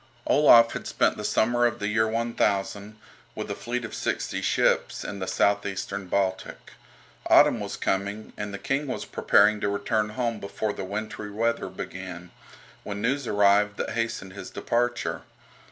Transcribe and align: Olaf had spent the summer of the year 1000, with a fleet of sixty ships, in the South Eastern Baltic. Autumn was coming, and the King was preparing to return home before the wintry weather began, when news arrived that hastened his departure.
Olaf 0.25 0.71
had 0.71 0.87
spent 0.87 1.15
the 1.15 1.23
summer 1.23 1.67
of 1.67 1.77
the 1.77 1.87
year 1.87 2.07
1000, 2.07 2.97
with 3.35 3.51
a 3.51 3.53
fleet 3.53 3.85
of 3.85 3.93
sixty 3.93 4.41
ships, 4.41 5.03
in 5.03 5.19
the 5.19 5.27
South 5.27 5.63
Eastern 5.63 6.07
Baltic. 6.07 6.71
Autumn 7.27 7.59
was 7.59 7.77
coming, 7.77 8.33
and 8.35 8.51
the 8.51 8.57
King 8.57 8.87
was 8.87 9.05
preparing 9.05 9.61
to 9.61 9.69
return 9.69 10.09
home 10.17 10.39
before 10.39 10.73
the 10.73 10.83
wintry 10.83 11.29
weather 11.29 11.69
began, 11.69 12.31
when 12.83 12.99
news 12.99 13.27
arrived 13.27 13.77
that 13.77 13.91
hastened 13.91 14.33
his 14.33 14.49
departure. 14.49 15.21